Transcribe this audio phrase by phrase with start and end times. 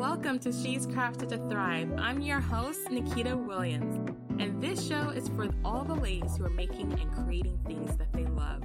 [0.00, 1.92] Welcome to She's Crafted to Thrive.
[1.98, 6.48] I'm your host, Nikita Williams, and this show is for all the ladies who are
[6.48, 8.62] making and creating things that they love.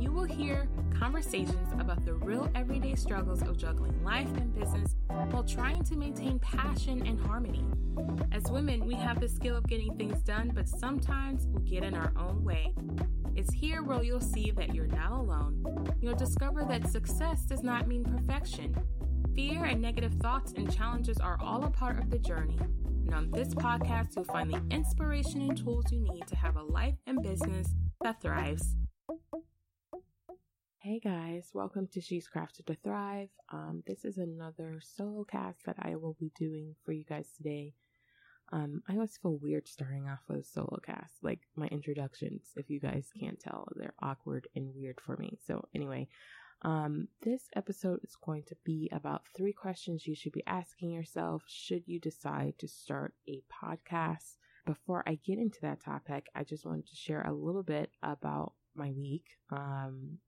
[0.00, 4.96] You will hear conversations about the real everyday struggles of juggling life and business
[5.30, 7.66] while trying to maintain passion and harmony.
[8.32, 11.92] As women, we have the skill of getting things done, but sometimes we get in
[11.92, 12.72] our own way.
[13.36, 15.94] It's here where you'll see that you're not alone.
[16.00, 18.74] You'll discover that success does not mean perfection.
[19.34, 22.58] Fear and negative thoughts and challenges are all a part of the journey.
[23.06, 26.62] And on this podcast, you'll find the inspiration and tools you need to have a
[26.62, 27.68] life and business
[28.02, 28.76] that thrives.
[30.80, 33.30] Hey guys, welcome to She's Crafted to Thrive.
[33.50, 37.72] Um, this is another solo cast that I will be doing for you guys today.
[38.52, 41.14] Um, I always feel weird starting off with a solo cast.
[41.22, 45.38] Like my introductions, if you guys can't tell, they're awkward and weird for me.
[45.46, 46.08] So anyway,
[46.64, 51.42] um, this episode is going to be about three questions you should be asking yourself
[51.46, 54.36] should you decide to start a podcast.
[54.64, 58.52] Before I get into that topic, I just wanted to share a little bit about
[58.76, 59.24] my week.
[59.50, 60.18] Um,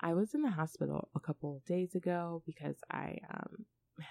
[0.00, 3.64] I was in the hospital a couple of days ago because I um,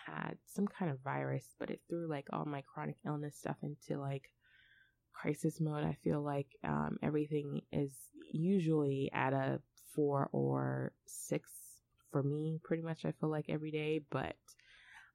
[0.07, 4.01] had some kind of virus, but it threw like all my chronic illness stuff into
[4.01, 4.31] like
[5.13, 5.83] crisis mode.
[5.83, 7.91] I feel like um, everything is
[8.31, 9.61] usually at a
[9.95, 11.49] four or six
[12.11, 13.05] for me, pretty much.
[13.05, 14.35] I feel like every day, but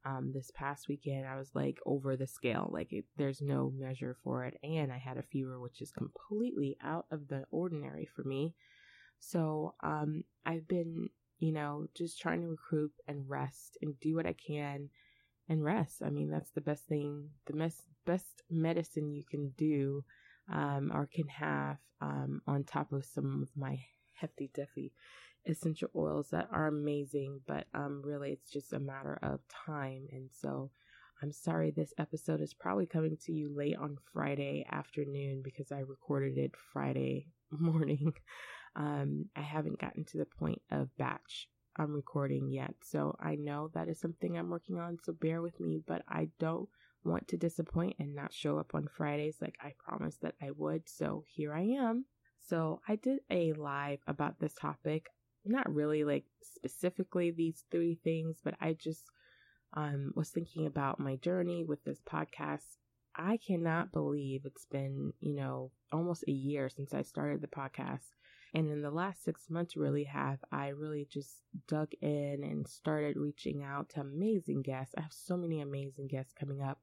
[0.05, 2.69] um, this past weekend I was like over the scale.
[2.73, 6.77] Like it, there's no measure for it, and I had a fever, which is completely
[6.83, 8.55] out of the ordinary for me.
[9.19, 14.27] So um, I've been, you know, just trying to recruit and rest and do what
[14.27, 14.89] I can
[15.49, 16.03] and rest.
[16.05, 20.05] I mean, that's the best thing, the best best medicine you can do
[20.51, 23.79] um, or can have um, on top of some of my
[24.21, 24.93] hefty duffy
[25.47, 30.07] essential oils that are amazing, but um, really it's just a matter of time.
[30.13, 30.71] And so
[31.23, 35.81] I'm sorry this episode is probably coming to you late on Friday afternoon because I
[35.81, 38.13] recorded it Friday morning.
[38.77, 42.75] Um, I haven't gotten to the point of batch I'm recording yet.
[42.83, 44.99] So I know that is something I'm working on.
[45.05, 46.69] So bear with me, but I don't
[47.05, 50.89] want to disappoint and not show up on Fridays like I promised that I would.
[50.89, 52.05] So here I am.
[52.49, 55.07] So I did a live about this topic.
[55.45, 59.05] Not really like specifically these three things, but I just
[59.75, 62.77] um, was thinking about my journey with this podcast.
[63.17, 68.07] I cannot believe it's been, you know, almost a year since I started the podcast.
[68.55, 71.37] And in the last six months, really have I really just
[71.69, 74.95] dug in and started reaching out to amazing guests.
[74.97, 76.81] I have so many amazing guests coming up,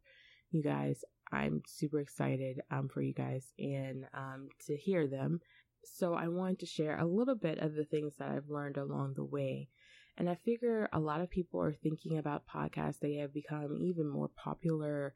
[0.51, 1.03] you guys.
[1.31, 5.39] I'm super excited um, for you guys and um, to hear them.
[5.83, 9.13] So I wanted to share a little bit of the things that I've learned along
[9.15, 9.69] the way.
[10.17, 12.99] And I figure a lot of people are thinking about podcasts.
[12.99, 15.13] They have become even more popular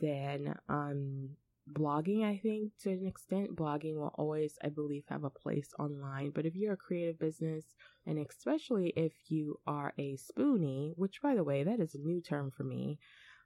[0.00, 1.30] than um,
[1.70, 3.54] blogging, I think, to an extent.
[3.54, 6.30] Blogging will always, I believe, have a place online.
[6.34, 7.64] But if you're a creative business,
[8.06, 12.22] and especially if you are a spoonie, which, by the way, that is a new
[12.22, 12.98] term for me,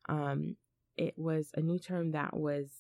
[0.09, 0.56] um,
[0.98, 2.70] it was a new term that was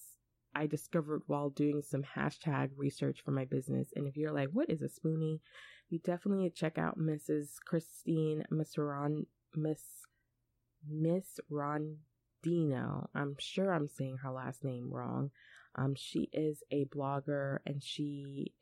[0.54, 3.90] I discovered while doing some hashtag research for my business.
[3.94, 5.40] And if you're like, what is a spoonie?
[5.88, 7.56] You definitely check out Mrs.
[7.64, 9.82] Christine Miss Ron Miss
[10.86, 11.98] Miss Ron
[12.42, 13.08] Dino.
[13.14, 15.30] I'm sure I'm saying her last name wrong.
[15.76, 18.52] Um, she is a blogger and she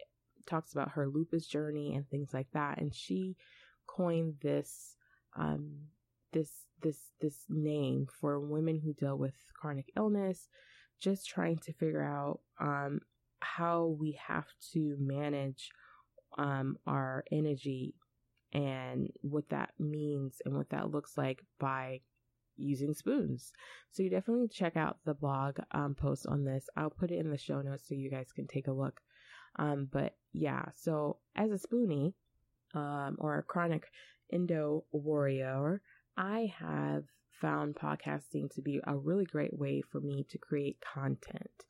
[0.47, 2.79] talks about her lupus journey and things like that.
[2.79, 3.37] And she
[3.87, 4.97] coined this,
[5.37, 5.89] um,
[6.33, 6.51] this,
[6.83, 10.49] this, this name for women who deal with chronic illness,
[11.01, 13.01] just trying to figure out, um,
[13.41, 15.71] how we have to manage,
[16.39, 17.95] um, our energy
[18.53, 22.01] and what that means and what that looks like by
[22.57, 23.53] using spoons.
[23.91, 26.69] So you definitely check out the blog um, post on this.
[26.77, 29.01] I'll put it in the show notes so you guys can take a look.
[29.59, 32.15] Um, but yeah, so as a spoonie
[32.75, 33.91] um, or a chronic
[34.33, 35.83] endo warrior,
[36.17, 37.05] I have
[37.41, 41.65] found podcasting to be a really great way for me to create content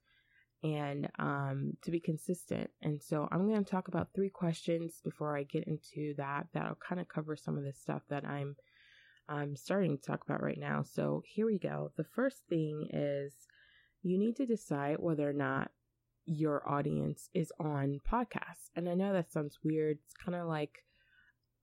[0.63, 2.71] and um, to be consistent.
[2.83, 6.47] And so I'm going to talk about three questions before I get into that.
[6.53, 8.57] That'll kind of cover some of the stuff that I'm
[9.29, 10.85] I'm starting to talk about right now.
[10.85, 11.91] So here we go.
[11.97, 13.33] The first thing is
[14.03, 15.73] you need to decide whether or not
[16.27, 18.71] your audience is on podcasts.
[18.77, 19.99] And I know that sounds weird.
[20.05, 20.85] It's kind of like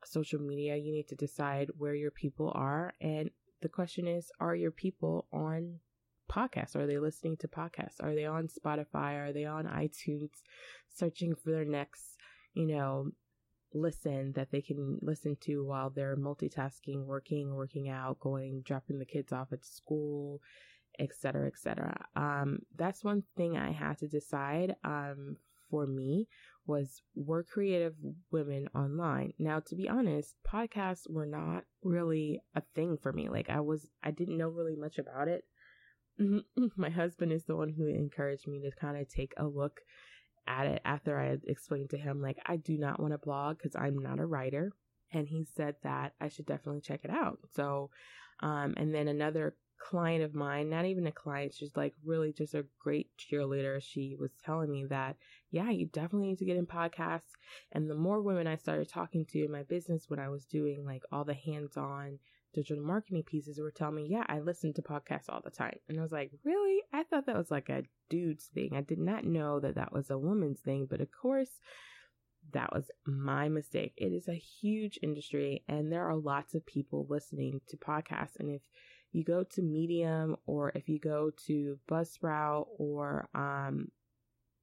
[0.05, 0.75] social media.
[0.75, 2.93] You need to decide where your people are.
[3.01, 3.29] And
[3.61, 5.79] the question is, are your people on
[6.31, 6.75] podcasts?
[6.75, 8.01] Are they listening to podcasts?
[8.01, 9.19] Are they on Spotify?
[9.19, 10.29] Are they on iTunes
[10.93, 12.17] searching for their next,
[12.53, 13.11] you know,
[13.73, 19.05] listen that they can listen to while they're multitasking, working, working out, going, dropping the
[19.05, 20.41] kids off at school,
[20.99, 22.05] etc., etc.
[22.15, 24.75] Um, that's one thing I had to decide.
[24.83, 25.37] Um,
[25.73, 26.27] for me
[26.65, 27.93] was we're creative
[28.31, 29.33] women online.
[29.39, 33.29] Now, to be honest, podcasts were not really a thing for me.
[33.29, 35.43] Like I was, I didn't know really much about it.
[36.77, 39.81] My husband is the one who encouraged me to kind of take a look
[40.47, 43.75] at it after I explained to him, like, I do not want to blog because
[43.75, 44.71] I'm not a writer.
[45.11, 47.39] And he said that I should definitely check it out.
[47.55, 47.91] So,
[48.41, 52.53] um, and then another client of mine, not even a client, she's like really just
[52.53, 53.81] a great cheerleader.
[53.81, 55.17] She was telling me that,
[55.51, 57.31] yeah, you definitely need to get in podcasts.
[57.71, 60.85] And the more women I started talking to in my business when I was doing
[60.85, 62.19] like all the hands on
[62.53, 65.77] digital marketing pieces were telling me, yeah, I listen to podcasts all the time.
[65.89, 66.81] And I was like, really?
[66.93, 68.71] I thought that was like a dude's thing.
[68.75, 70.87] I did not know that that was a woman's thing.
[70.89, 71.49] But of course,
[72.51, 73.93] that was my mistake.
[73.97, 78.39] It is a huge industry and there are lots of people listening to podcasts.
[78.39, 78.61] And if
[79.13, 83.89] you go to Medium or if you go to Buzzsprout or um,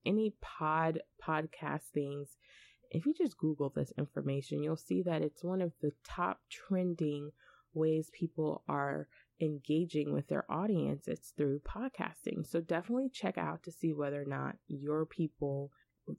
[0.05, 2.37] any pod podcast things,
[2.91, 7.31] if you just Google this information, you'll see that it's one of the top trending
[7.73, 9.07] ways people are
[9.41, 11.07] engaging with their audience.
[11.07, 12.47] It's through podcasting.
[12.47, 15.71] So definitely check out to see whether or not your people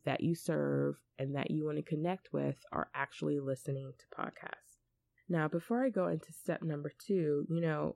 [0.06, 4.80] that you serve and that you want to connect with are actually listening to podcasts.
[5.28, 7.96] Now, before I go into step number two, you know,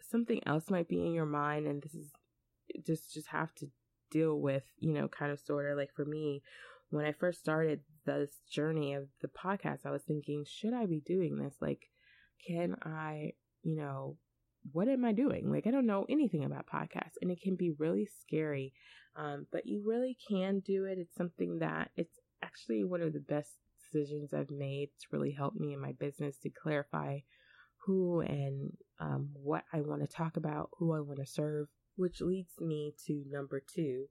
[0.00, 2.10] something else might be in your mind, and this is
[2.86, 3.66] just just have to
[4.10, 6.42] deal with, you know, kind of sort of like for me,
[6.90, 11.00] when I first started this journey of the podcast, I was thinking, should I be
[11.00, 11.54] doing this?
[11.60, 11.90] Like,
[12.46, 13.32] can I,
[13.62, 14.16] you know,
[14.72, 15.50] what am I doing?
[15.50, 18.72] Like, I don't know anything about podcasts, and it can be really scary.
[19.16, 20.98] Um, but you really can do it.
[20.98, 24.90] It's something that it's actually one of the best decisions I've made.
[24.94, 27.20] It's really helped me in my business to clarify
[27.86, 32.20] who and um, what I want to talk about, who I want to serve, which
[32.20, 34.06] leads me to number two.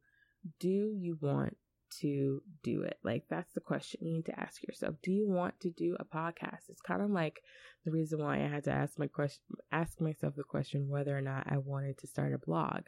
[0.59, 1.57] Do you want
[2.01, 2.99] to do it?
[3.03, 4.95] Like, that's the question you need to ask yourself.
[5.03, 6.69] Do you want to do a podcast?
[6.69, 7.41] It's kind of like
[7.83, 9.41] the reason why I had to ask my question,
[9.71, 12.83] ask myself the question whether or not I wanted to start a blog.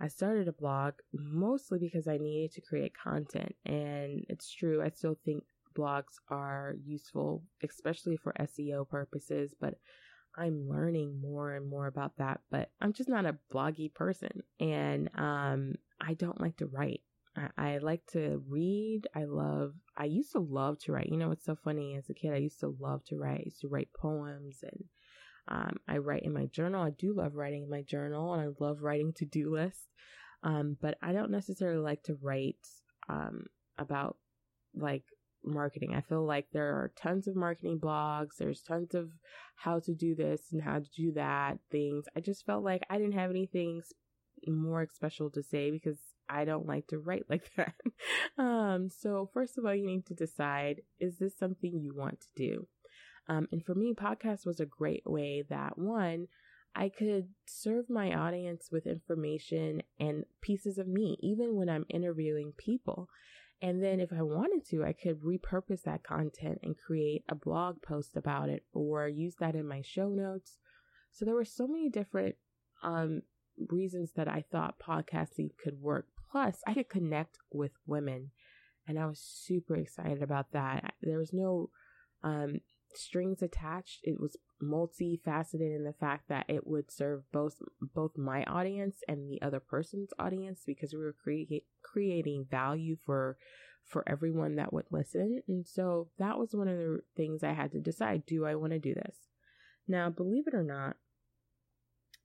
[0.00, 3.54] I started a blog mostly because I needed to create content.
[3.64, 5.44] And it's true, I still think
[5.74, 9.74] blogs are useful, especially for SEO purposes, but
[10.36, 14.42] I'm learning more and more about that, but I'm just not a bloggy person.
[14.60, 17.02] And um, I don't like to write.
[17.36, 19.02] I, I, like to read.
[19.14, 21.08] I love, I used to love to write.
[21.08, 21.96] You know, it's so funny.
[21.96, 23.40] As a kid, I used to love to write.
[23.40, 24.84] I used to write poems and
[25.48, 26.82] um, I write in my journal.
[26.82, 29.86] I do love writing in my journal and I love writing to do lists.
[30.42, 32.66] Um, but I don't necessarily like to write
[33.08, 33.46] um,
[33.78, 34.16] about
[34.74, 35.04] like
[35.44, 35.94] marketing.
[35.94, 39.10] I feel like there are tons of marketing blogs, there's tons of
[39.56, 42.06] how to do this and how to do that things.
[42.16, 43.82] I just felt like I didn't have anything
[44.46, 45.98] more special to say because
[46.28, 47.74] I don't like to write like that.
[48.38, 52.28] um, so first of all, you need to decide, is this something you want to
[52.36, 52.66] do?
[53.28, 56.26] Um, and for me, podcast was a great way that one,
[56.74, 62.52] I could serve my audience with information and pieces of me, even when I'm interviewing
[62.56, 63.08] people.
[63.62, 67.80] And then if I wanted to, I could repurpose that content and create a blog
[67.80, 70.58] post about it or use that in my show notes.
[71.12, 72.34] So there were so many different
[72.82, 73.22] um,
[73.68, 76.06] reasons that I thought podcasting could work.
[76.32, 78.32] Plus, I could connect with women.
[78.88, 80.94] And I was super excited about that.
[81.00, 81.70] There was no
[82.24, 82.60] um,
[82.96, 84.00] strings attached.
[84.02, 89.30] It was multifaceted in the fact that it would serve both both my audience and
[89.30, 93.36] the other person's audience because we were cre- creating value for
[93.84, 95.42] for everyone that would listen.
[95.48, 98.72] And so that was one of the things I had to decide, do I want
[98.72, 99.16] to do this?
[99.88, 100.96] Now, believe it or not,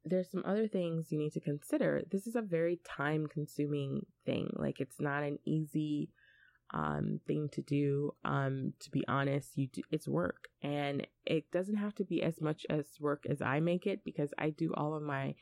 [0.06, 2.04] there's some other things you need to consider.
[2.10, 4.52] This is a very time consuming thing.
[4.54, 6.10] Like it's not an easy
[6.74, 8.14] um thing to do.
[8.26, 10.48] Um to be honest you do, it's work.
[10.62, 14.34] And it doesn't have to be as much as work as I make it because
[14.38, 15.36] I do all of my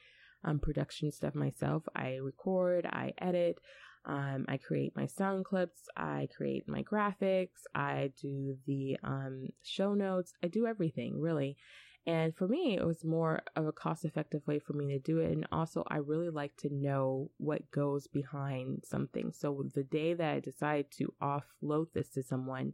[0.43, 1.83] um production stuff myself.
[1.95, 3.59] I record I edit
[4.05, 9.93] um I create my sound clips I create my graphics I do the um show
[9.93, 11.57] notes I do everything really
[12.07, 15.19] and for me, it was more of a cost effective way for me to do
[15.19, 15.31] it.
[15.31, 19.31] And also, I really like to know what goes behind something.
[19.33, 22.73] So the day that I decide to offload this to someone,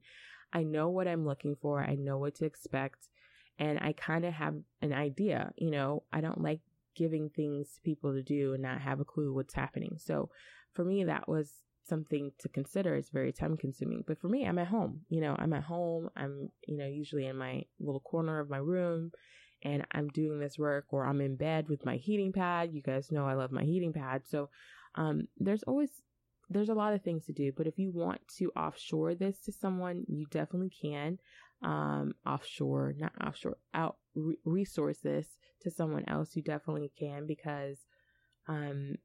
[0.52, 3.08] I know what I'm looking for, I know what to expect,
[3.58, 5.54] and I kind of have an idea.
[5.56, 6.60] You know, I don't like
[6.94, 9.98] giving things to people to do and not have a clue what's happening.
[9.98, 10.30] So
[10.74, 11.54] for me, that was
[11.88, 12.96] something to consider.
[12.96, 14.04] It's very time consuming.
[14.08, 15.02] But for me, I'm at home.
[15.10, 16.10] You know, I'm at home.
[16.16, 19.12] I'm, you know, usually in my little corner of my room
[19.64, 22.74] and I'm doing this work or I'm in bed with my heating pad.
[22.74, 24.24] You guys know I love my heating pad.
[24.28, 24.50] So
[24.96, 25.90] um, there's always
[26.50, 29.54] there's a lot of things to do, but if you want to offshore this to
[29.54, 31.18] someone, you definitely can.
[31.64, 35.28] Um, offshore, not offshore, out re- resource this
[35.62, 36.36] to someone else.
[36.36, 37.78] You definitely can because
[38.50, 38.96] um,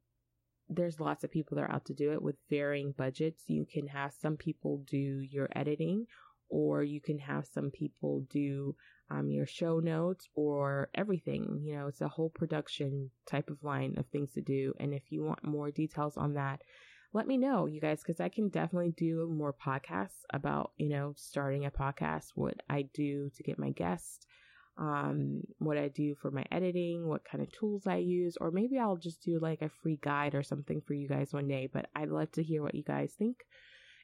[0.68, 3.44] there's lots of people that are out to do it with varying budgets.
[3.46, 6.06] You can have some people do your editing,
[6.48, 8.74] or you can have some people do
[9.10, 11.60] um, your show notes or everything.
[11.62, 14.72] You know, it's a whole production type of line of things to do.
[14.80, 16.62] And if you want more details on that,
[17.12, 21.14] let me know, you guys, because I can definitely do more podcasts about, you know,
[21.16, 24.26] starting a podcast, what I do to get my guests,
[24.78, 28.78] um, what I do for my editing, what kind of tools I use, or maybe
[28.78, 31.68] I'll just do like a free guide or something for you guys one day.
[31.72, 33.44] But I'd love to hear what you guys think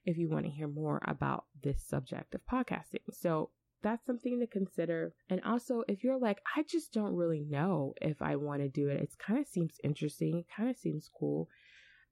[0.05, 3.03] if you want to hear more about this subject of podcasting.
[3.13, 3.51] So
[3.83, 5.13] that's something to consider.
[5.29, 8.89] And also, if you're like, I just don't really know if I want to do
[8.89, 11.49] it, it kind of seems interesting, it kind of seems cool.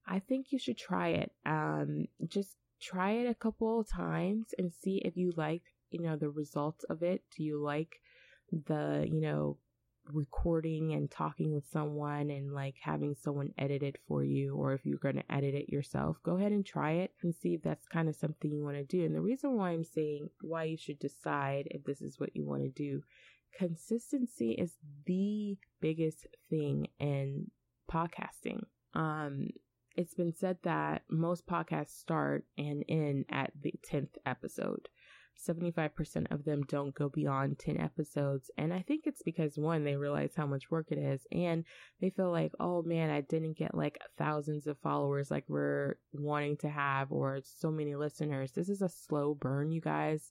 [0.06, 1.32] I think you should try it.
[1.46, 6.16] Um, just try it a couple of times and see if you like, you know,
[6.16, 7.22] the results of it.
[7.36, 8.00] Do you like
[8.52, 9.58] the, you know,
[10.12, 14.84] recording and talking with someone and like having someone edit it for you, or if
[14.84, 17.86] you're going to edit it yourself, go ahead and try it and see if that's
[17.86, 19.04] kind of something you want to do.
[19.04, 22.44] And the reason why I'm saying why you should decide if this is what you
[22.44, 23.02] want to do,
[23.56, 24.74] consistency is
[25.06, 27.50] the biggest thing in
[27.90, 28.64] podcasting.
[28.94, 29.50] Um,
[29.96, 34.88] it's been said that most podcasts start and end at the 10th episode.
[35.38, 38.50] 75% of them don't go beyond 10 episodes.
[38.58, 41.64] And I think it's because one, they realize how much work it is and
[42.00, 46.56] they feel like, oh man, I didn't get like thousands of followers like we're wanting
[46.58, 48.52] to have or so many listeners.
[48.52, 50.30] This is a slow burn, you guys.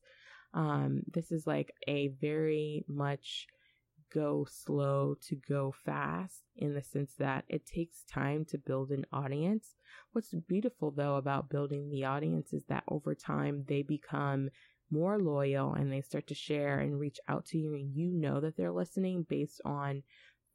[0.53, 3.47] Um, this is like a very much
[4.13, 9.05] go slow to go fast in the sense that it takes time to build an
[9.13, 9.75] audience.
[10.11, 14.49] What's beautiful though about building the audience is that over time they become
[14.91, 18.39] more loyal and they start to share and reach out to you and you know
[18.39, 20.03] that they're listening based on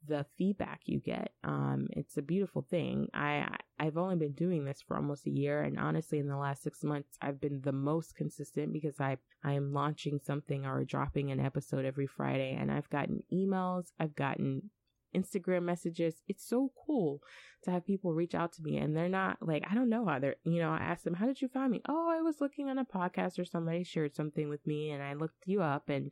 [0.07, 1.31] the feedback you get.
[1.43, 3.07] Um, it's a beautiful thing.
[3.13, 3.47] I
[3.79, 6.83] I've only been doing this for almost a year, and honestly, in the last six
[6.83, 11.39] months, I've been the most consistent because I I am launching something or dropping an
[11.39, 14.69] episode every Friday, and I've gotten emails, I've gotten
[15.15, 16.15] Instagram messages.
[16.27, 17.21] It's so cool
[17.63, 20.19] to have people reach out to me and they're not like, I don't know how
[20.19, 21.81] they're, you know, I asked them, how did you find me?
[21.87, 25.13] Oh, I was looking on a podcast or somebody shared something with me and I
[25.13, 26.11] looked you up and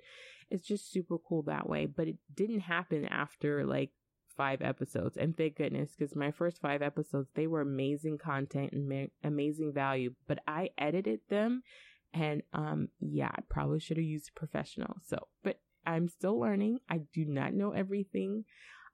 [0.50, 1.86] it's just super cool that way.
[1.86, 3.92] But it didn't happen after like
[4.36, 5.18] five episodes.
[5.18, 9.74] And thank goodness, because my first five episodes, they were amazing content and ma- amazing
[9.74, 11.62] value, but I edited them
[12.14, 14.98] and, um, yeah, I probably should have used professional.
[15.06, 16.80] So, but I'm still learning.
[16.90, 18.46] I do not know everything.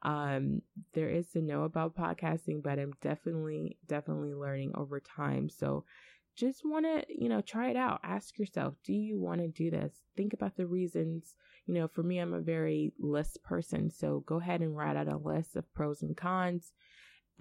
[0.02, 0.62] Um,
[0.94, 5.50] there is to know about podcasting, but I'm definitely, definitely learning over time.
[5.50, 5.84] So
[6.38, 8.00] just want to, you know, try it out.
[8.04, 9.94] Ask yourself, do you want to do this?
[10.16, 11.36] Think about the reasons.
[11.66, 13.92] You know, for me, I'm a very list person.
[13.92, 16.72] So go ahead and write out a list of pros and cons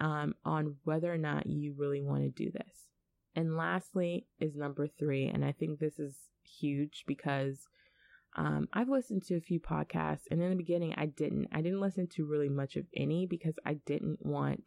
[0.01, 2.89] um, on whether or not you really want to do this.
[3.35, 5.27] And lastly is number three.
[5.27, 7.67] And I think this is huge because
[8.39, 11.49] um, I've listened to a few podcasts, and in the beginning, I didn't.
[11.51, 14.63] I didn't listen to really much of any because I didn't want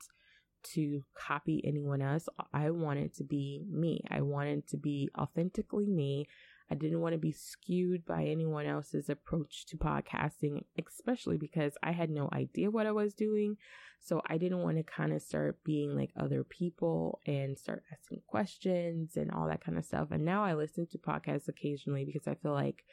[0.74, 2.28] to copy anyone else.
[2.52, 4.04] I wanted to be me.
[4.10, 6.26] I wanted to be authentically me.
[6.70, 11.92] I didn't want to be skewed by anyone else's approach to podcasting, especially because I
[11.92, 13.56] had no idea what I was doing.
[14.00, 18.22] So I didn't want to kind of start being like other people and start asking
[18.26, 20.08] questions and all that kind of stuff.
[20.10, 22.84] And now I listen to podcasts occasionally because I feel like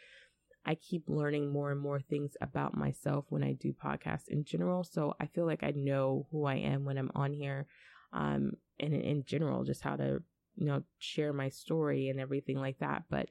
[0.65, 4.83] I keep learning more and more things about myself when I do podcasts in general.
[4.83, 7.65] So I feel like I know who I am when I'm on here.
[8.13, 10.21] Um, and in general, just how to,
[10.55, 13.03] you know, share my story and everything like that.
[13.09, 13.29] But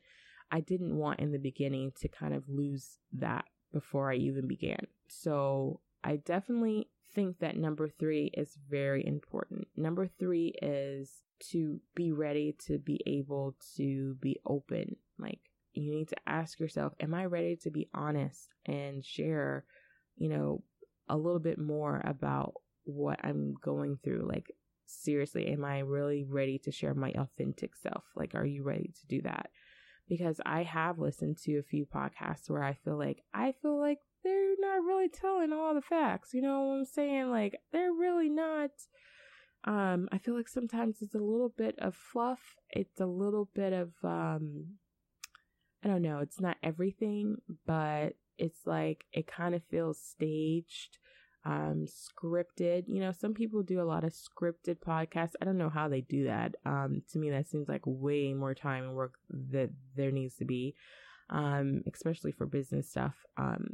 [0.50, 4.86] I didn't want in the beginning to kind of lose that before I even began.
[5.06, 9.68] So I definitely think that number three is very important.
[9.76, 14.96] Number three is to be ready to be able to be open.
[15.18, 15.40] Like,
[15.82, 19.64] you need to ask yourself, am I ready to be honest and share,
[20.16, 20.62] you know,
[21.08, 22.54] a little bit more about
[22.84, 24.28] what I'm going through?
[24.28, 24.52] Like,
[24.86, 28.04] seriously, am I really ready to share my authentic self?
[28.16, 29.50] Like, are you ready to do that?
[30.08, 33.98] Because I have listened to a few podcasts where I feel like, I feel like
[34.24, 36.32] they're not really telling all the facts.
[36.32, 37.30] You know what I'm saying?
[37.30, 38.70] Like, they're really not
[39.64, 42.56] Um, I feel like sometimes it's a little bit of fluff.
[42.70, 44.78] It's a little bit of um,
[45.84, 46.18] I don't know.
[46.18, 50.98] It's not everything, but it's like it kind of feels staged,
[51.44, 52.84] um, scripted.
[52.88, 55.34] You know, some people do a lot of scripted podcasts.
[55.40, 56.56] I don't know how they do that.
[56.64, 59.14] Um, to me, that seems like way more time and work
[59.50, 60.74] that there needs to be,
[61.30, 63.14] um, especially for business stuff.
[63.36, 63.68] Um,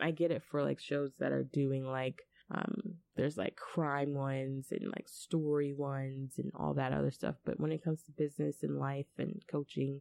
[0.00, 4.68] I get it for like shows that are doing like um, there's like crime ones
[4.70, 7.36] and like story ones and all that other stuff.
[7.44, 10.00] But when it comes to business and life and coaching,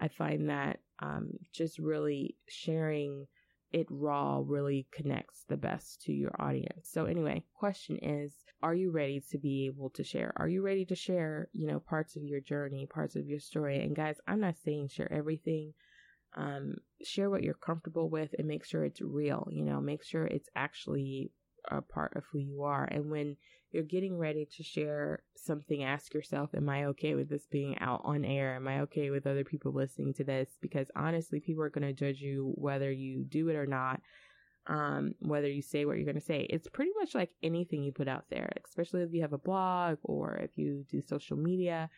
[0.00, 3.26] I find that um, just really sharing
[3.70, 6.88] it raw really connects the best to your audience.
[6.90, 10.32] So anyway, question is, are you ready to be able to share?
[10.36, 13.82] Are you ready to share, you know, parts of your journey, parts of your story?
[13.82, 15.74] And guys, I'm not saying share everything.
[16.36, 20.24] Um, share what you're comfortable with and make sure it's real, you know, make sure
[20.24, 21.30] it's actually
[21.70, 22.84] a part of who you are.
[22.84, 23.36] And when
[23.70, 28.00] you're getting ready to share something, ask yourself, Am I okay with this being out
[28.04, 28.54] on air?
[28.56, 30.48] Am I okay with other people listening to this?
[30.60, 34.00] Because honestly, people are going to judge you whether you do it or not.
[34.66, 37.92] Um, whether you say what you're going to say, it's pretty much like anything you
[37.92, 41.88] put out there, especially if you have a blog or if you do social media.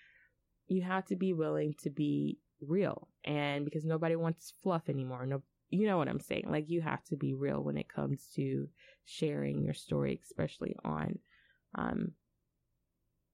[0.68, 5.26] You have to be willing to be real, and because nobody wants fluff anymore.
[5.26, 6.44] No, you know what I'm saying.
[6.48, 8.68] Like you have to be real when it comes to
[9.04, 11.18] sharing your story, especially on
[11.74, 12.12] um,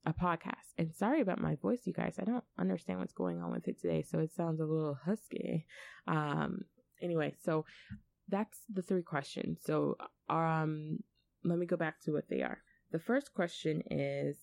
[0.06, 0.72] a podcast.
[0.78, 2.16] And sorry about my voice, you guys.
[2.18, 5.66] I don't understand what's going on with it today, so it sounds a little husky.
[6.06, 6.64] Um,
[7.02, 7.64] anyway, so
[8.28, 9.60] that's the three questions.
[9.64, 9.96] So,
[10.28, 11.00] um,
[11.44, 12.58] let me go back to what they are.
[12.92, 14.36] The first question is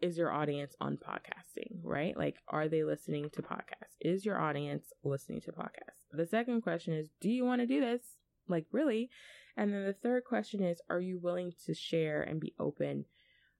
[0.00, 2.16] Is your audience on podcasting, right?
[2.16, 3.96] Like, are they listening to podcasts?
[4.00, 6.08] Is your audience listening to podcasts?
[6.10, 8.02] The second question is Do you want to do this?
[8.48, 9.10] Like, really?
[9.56, 13.04] And then the third question is Are you willing to share and be open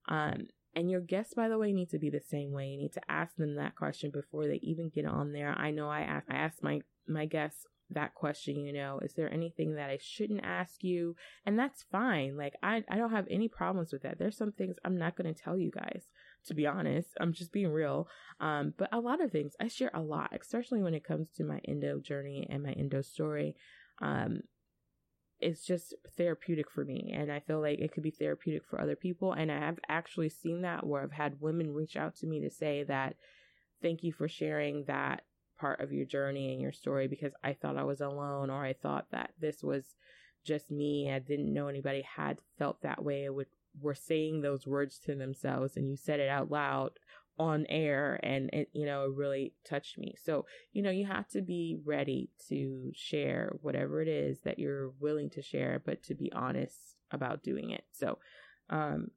[0.08, 2.68] um, and your guests, by the way, need to be the same way.
[2.68, 5.54] You need to ask them that question before they even get on there.
[5.56, 9.32] I know I ask, I ask my, my guests that question, you know, is there
[9.32, 11.14] anything that I shouldn't ask you?
[11.44, 12.36] And that's fine.
[12.36, 14.18] Like, I, I don't have any problems with that.
[14.18, 16.06] There's some things I'm not going to tell you guys,
[16.46, 17.10] to be honest.
[17.20, 18.08] I'm just being real.
[18.40, 21.44] Um, but a lot of things I share a lot, especially when it comes to
[21.44, 23.56] my endo journey and my endo story.
[24.00, 24.40] Um,
[25.42, 28.96] it's just therapeutic for me and i feel like it could be therapeutic for other
[28.96, 32.40] people and i have actually seen that where i've had women reach out to me
[32.40, 33.16] to say that
[33.82, 35.22] thank you for sharing that
[35.58, 38.72] part of your journey and your story because i thought i was alone or i
[38.72, 39.96] thought that this was
[40.44, 43.46] just me i didn't know anybody had felt that way would
[43.80, 46.90] were saying those words to themselves and you said it out loud
[47.38, 50.14] on air and it you know it really touched me.
[50.22, 54.90] So you know you have to be ready to share whatever it is that you're
[55.00, 57.84] willing to share but to be honest about doing it.
[57.92, 58.18] So
[58.70, 59.08] um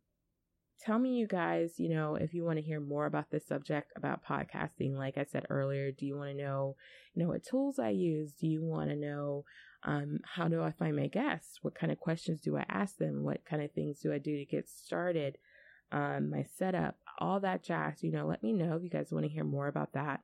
[0.80, 3.94] tell me you guys you know if you want to hear more about this subject
[3.96, 6.76] about podcasting like i said earlier do you want to know
[7.14, 8.34] you know what tools i use?
[8.34, 9.46] Do you want to know
[9.84, 11.60] um, how do i find my guests?
[11.62, 13.24] What kind of questions do i ask them?
[13.24, 15.38] What kind of things do i do to get started
[15.92, 18.04] um, my setup, all that jazz.
[18.04, 20.22] You know, let me know if you guys want to hear more about that.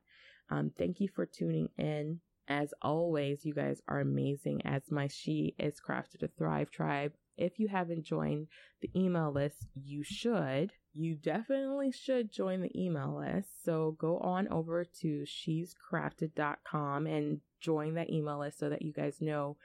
[0.50, 2.20] Um, thank you for tuning in.
[2.48, 7.12] As always, you guys are amazing as my She is Crafted to Thrive tribe.
[7.38, 8.48] If you haven't joined
[8.80, 10.72] the email list, you should.
[10.92, 13.64] You definitely should join the email list.
[13.64, 19.20] So go on over to she'scrafted.com and join that email list so that you guys
[19.20, 19.56] know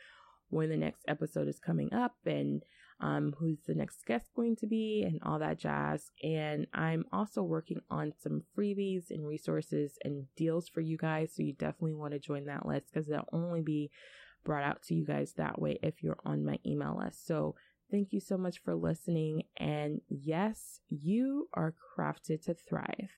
[0.50, 2.64] when the next episode is coming up and
[3.00, 6.12] um, who's the next guest going to be, and all that jazz.
[6.24, 11.34] And I'm also working on some freebies and resources and deals for you guys.
[11.36, 13.92] So you definitely want to join that list because they'll only be
[14.44, 17.28] brought out to you guys that way if you're on my email list.
[17.28, 17.56] So
[17.92, 19.44] thank you so much for listening.
[19.58, 23.12] And yes, you are crafted to thrive.